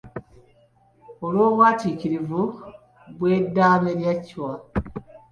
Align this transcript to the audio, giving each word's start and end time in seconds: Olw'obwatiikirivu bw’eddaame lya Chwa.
Olw'obwatiikirivu 1.25 2.41
bw’eddaame 3.15 3.91
lya 3.99 4.13
Chwa. 4.27 4.51